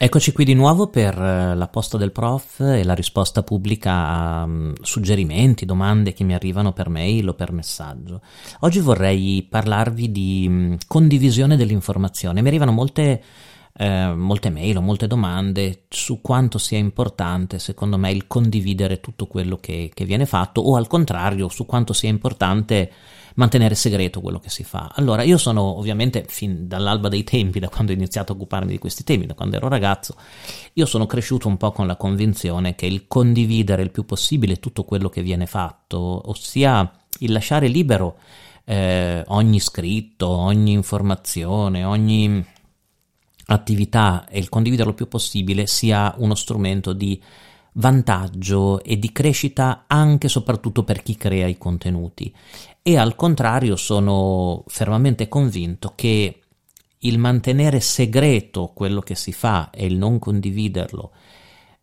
[0.00, 4.44] Eccoci qui di nuovo per eh, la posta del prof e la risposta pubblica a
[4.44, 8.20] um, suggerimenti, domande che mi arrivano per mail o per messaggio.
[8.60, 12.42] Oggi vorrei parlarvi di um, condivisione dell'informazione.
[12.42, 13.24] Mi arrivano molte,
[13.76, 19.26] eh, molte mail o molte domande su quanto sia importante, secondo me, il condividere tutto
[19.26, 22.92] quello che, che viene fatto o al contrario, su quanto sia importante
[23.38, 24.92] mantenere segreto quello che si fa.
[24.94, 28.78] Allora, io sono ovviamente fin dall'alba dei tempi, da quando ho iniziato a occuparmi di
[28.78, 30.16] questi temi, da quando ero ragazzo,
[30.74, 34.84] io sono cresciuto un po' con la convinzione che il condividere il più possibile tutto
[34.84, 36.90] quello che viene fatto, ossia
[37.20, 38.18] il lasciare libero
[38.64, 42.44] eh, ogni scritto, ogni informazione, ogni
[43.46, 47.20] attività e il condividerlo il più possibile sia uno strumento di
[47.74, 52.34] vantaggio e di crescita anche e soprattutto per chi crea i contenuti
[52.82, 56.40] e al contrario sono fermamente convinto che
[57.00, 61.12] il mantenere segreto quello che si fa e il non condividerlo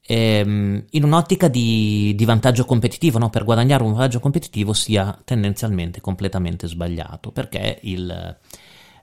[0.06, 3.30] ehm, in un'ottica di, di vantaggio competitivo, no?
[3.30, 8.38] per guadagnare un vantaggio competitivo sia tendenzialmente completamente sbagliato perché il,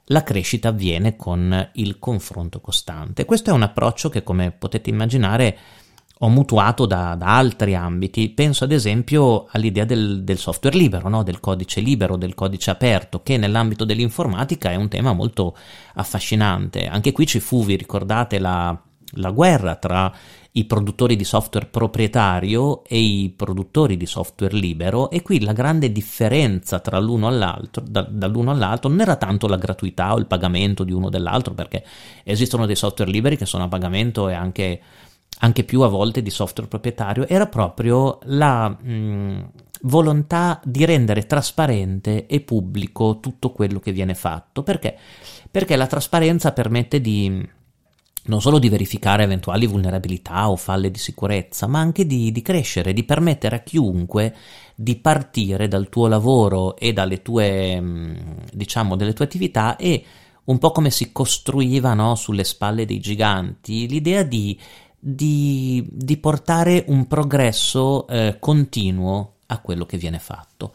[0.05, 3.25] la crescita avviene con il confronto costante.
[3.25, 5.57] Questo è un approccio che come potete immaginare
[6.23, 8.29] ho mutuato da, da, altri ambiti.
[8.29, 11.21] Penso ad esempio all'idea del, del software libero, no?
[11.21, 15.55] del codice libero, del codice aperto, che nell'ambito dell'informatica è un tema molto
[15.95, 16.87] affascinante.
[16.87, 18.77] Anche qui ci fu, vi ricordate, la,
[19.15, 20.13] la guerra tra
[20.55, 25.91] i produttori di software proprietario e i produttori di software libero e qui la grande
[25.91, 30.83] differenza tra l'uno all'altro, da, dall'uno all'altro non era tanto la gratuità o il pagamento
[30.83, 31.83] di uno dell'altro perché
[32.23, 34.81] esistono dei software liberi che sono a pagamento e anche
[35.43, 42.25] anche più a volte di software proprietario, era proprio la mh, volontà di rendere trasparente
[42.27, 44.63] e pubblico tutto quello che viene fatto.
[44.63, 44.97] Perché?
[45.51, 47.45] Perché la trasparenza permette di
[48.25, 52.93] non solo di verificare eventuali vulnerabilità o falle di sicurezza, ma anche di, di, crescere,
[52.93, 54.33] di permettere a chiunque
[54.75, 57.83] di partire dal tuo lavoro e dalle tue,
[58.53, 60.05] diciamo, delle tue attività e
[60.45, 64.57] un po' come si costruiva no, sulle spalle dei giganti, l'idea di
[65.05, 70.71] di, di portare un progresso eh, continuo a quello che viene fatto.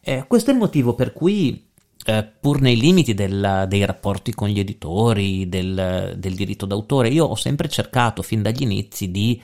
[0.00, 1.68] Eh, questo è il motivo per cui,
[2.06, 7.26] eh, pur nei limiti del, dei rapporti con gli editori, del, del, diritto d'autore, io
[7.26, 9.42] ho sempre cercato fin dagli inizi di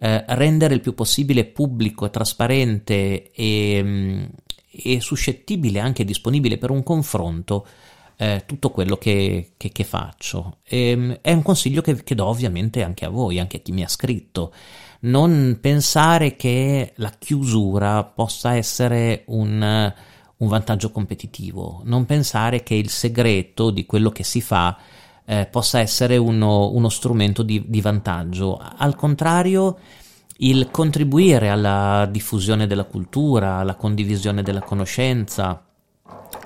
[0.00, 4.24] eh, rendere il più possibile pubblico trasparente e, mm,
[4.72, 7.64] e suscettibile, anche disponibile per un confronto,
[8.20, 10.58] eh, tutto quello che, che, che faccio.
[10.64, 13.72] E, ehm, è un consiglio che, che do ovviamente anche a voi, anche a chi
[13.72, 14.52] mi ha scritto.
[15.00, 19.92] Non pensare che la chiusura possa essere un,
[20.36, 24.76] un vantaggio competitivo, non pensare che il segreto di quello che si fa
[25.24, 28.56] eh, possa essere uno, uno strumento di, di, vantaggio.
[28.56, 29.78] Al contrario,
[30.38, 35.64] il contribuire alla diffusione della cultura, alla condivisione della conoscenza,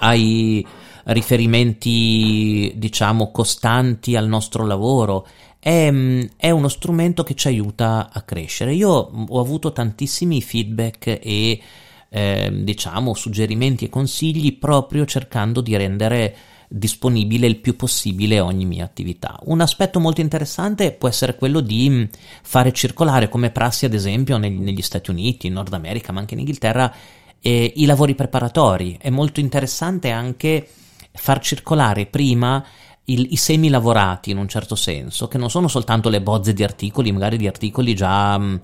[0.00, 0.66] ai,
[1.04, 5.26] riferimenti, diciamo, costanti al nostro lavoro.
[5.58, 5.92] È,
[6.36, 8.74] è, uno strumento che ci aiuta a crescere.
[8.74, 11.60] Io ho avuto tantissimi feedback e
[12.08, 16.36] eh, diciamo suggerimenti e consigli proprio cercando di rendere
[16.68, 19.38] disponibile il più possibile ogni mia attività.
[19.44, 22.08] Un aspetto molto interessante può essere quello di
[22.42, 26.40] fare circolare come prassi ad esempio negli Stati Uniti, in Nord America, ma anche in
[26.40, 26.92] Inghilterra,
[27.40, 28.96] eh, i lavori preparatori.
[29.00, 30.66] È molto interessante anche
[31.12, 32.64] far circolare prima
[33.04, 36.62] il, i semi lavorati in un certo senso, che non sono soltanto le bozze di
[36.62, 38.56] articoli, magari di articoli già, mm,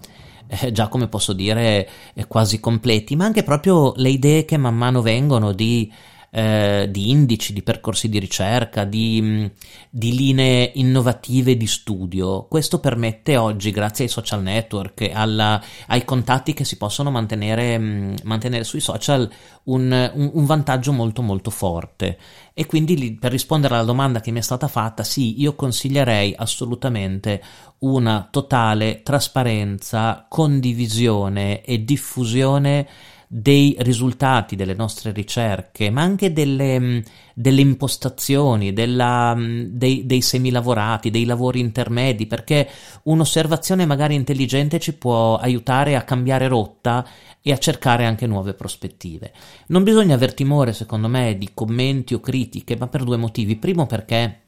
[0.46, 4.76] eh, già come posso dire, eh, quasi completi, ma anche proprio le idee che man
[4.76, 5.90] mano vengono di
[6.30, 9.46] eh, di indici, di percorsi di ricerca, di, mm,
[9.88, 12.44] di, linee innovative di studio.
[12.44, 18.14] Questo permette oggi, grazie ai social network, alla, ai contatti che si possono mantenere, mm,
[18.24, 19.30] mantenere sui social,
[19.64, 22.18] un, un, un, vantaggio molto molto forte.
[22.52, 27.42] E quindi per rispondere alla domanda che mi è stata fatta, sì, io consiglierei assolutamente
[27.78, 32.86] una totale trasparenza, condivisione e diffusione
[33.30, 36.98] dei risultati delle nostre ricerche, ma anche delle, mm,
[37.34, 42.66] delle impostazioni, della, mm, dei, dei semilavorati, dei lavori intermedi, perché
[43.04, 47.06] un'osservazione magari intelligente ci può aiutare a cambiare rotta
[47.42, 49.32] e a cercare anche nuove prospettive.
[49.66, 53.56] Non bisogna aver timore, secondo me, di commenti o critiche, ma per due motivi.
[53.56, 54.47] Primo perché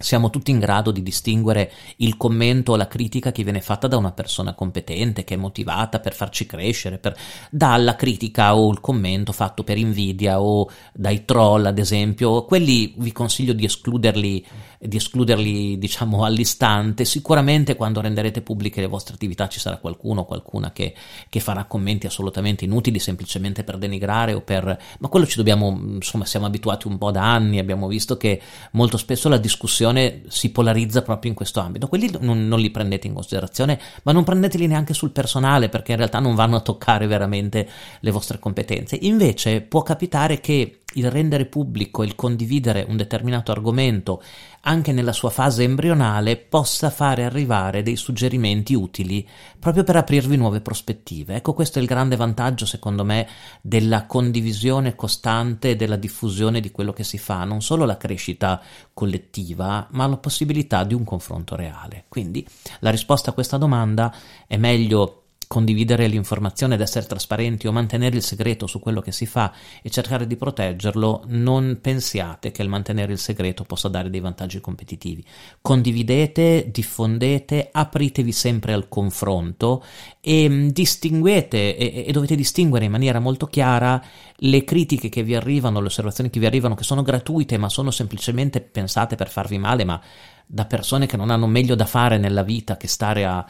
[0.00, 3.98] siamo tutti in grado di distinguere il commento o la critica che viene fatta da
[3.98, 7.14] una persona competente, che è motivata per farci crescere, per...
[7.50, 12.46] dalla critica o il commento fatto per invidia o dai troll, ad esempio.
[12.46, 14.46] Quelli vi consiglio di escluderli,
[14.78, 17.04] di escluderli diciamo, all'istante.
[17.04, 20.94] Sicuramente quando renderete pubbliche le vostre attività ci sarà qualcuno o qualcuna che,
[21.28, 24.64] che farà commenti assolutamente inutili semplicemente per denigrare o per...
[24.98, 28.40] Ma quello ci dobbiamo, insomma, siamo abituati un po' da anni, abbiamo visto che
[28.72, 31.88] molto spesso la discussione discussione si polarizza proprio in questo ambito.
[31.88, 35.98] Quelli non, non, li prendete in considerazione, ma non prendeteli neanche sul personale perché in
[35.98, 37.68] realtà non vanno a toccare veramente
[38.00, 38.96] le vostre competenze.
[39.00, 44.22] Invece può capitare che il rendere pubblico, il condividere un determinato argomento
[44.62, 49.26] anche nella sua fase embrionale possa fare arrivare dei suggerimenti utili
[49.58, 51.36] proprio per aprirvi nuove prospettive.
[51.36, 53.26] Ecco, questo è il grande vantaggio, secondo me,
[53.62, 58.60] della condivisione costante e della diffusione di quello che si fa, non solo la crescita
[58.92, 62.04] collettiva, ma la possibilità di un confronto reale.
[62.08, 62.46] Quindi
[62.80, 64.14] la risposta a questa domanda
[64.46, 65.19] è meglio
[65.50, 69.52] condividere l'informazione ed essere trasparenti o mantenere il segreto su quello che si fa
[69.82, 74.60] e cercare di proteggerlo, non pensiate che il mantenere il segreto possa dare dei vantaggi
[74.60, 75.24] competitivi.
[75.60, 79.82] Condividete, diffondete, apritevi sempre al confronto
[80.20, 84.00] e mm, distinguete e, e dovete distinguere in maniera molto chiara
[84.36, 87.90] le critiche che vi arrivano, le osservazioni che vi arrivano, che sono gratuite ma sono
[87.90, 90.00] semplicemente pensate per farvi male, ma
[90.46, 93.44] da persone che non hanno meglio da fare nella vita che stare a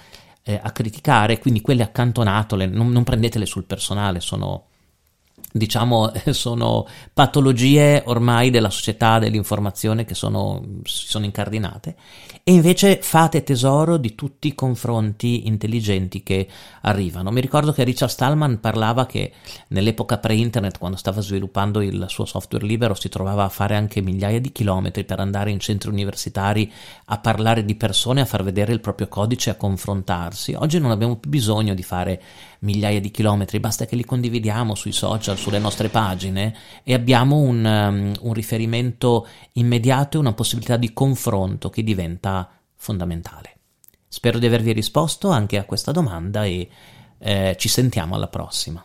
[0.50, 4.69] eh, a criticare, quindi quelle accantonatole, non, non prendetele sul personale, sono
[5.52, 11.96] diciamo, sono patologie ormai della società dell'informazione che sono, si sono incardinate
[12.42, 16.48] e invece fate tesoro di tutti i confronti intelligenti che
[16.82, 17.30] arrivano.
[17.30, 19.32] Mi ricordo che Richard Stallman parlava che
[19.68, 24.40] nell'epoca pre-internet, quando stava sviluppando il suo software libero, si trovava a fare anche migliaia
[24.40, 26.70] di chilometri per andare in centri universitari
[27.06, 30.54] a parlare di persone, a far vedere il proprio codice, a confrontarsi.
[30.54, 32.22] Oggi non abbiamo più bisogno di fare
[32.60, 36.54] migliaia di chilometri, basta che li condividiamo sui social, sulle nostre pagine
[36.84, 43.56] e abbiamo un, um, un riferimento immediato e una possibilità di confronto che diventa fondamentale.
[44.06, 46.68] Spero di avervi risposto anche a questa domanda e
[47.18, 48.84] eh, ci sentiamo alla prossima.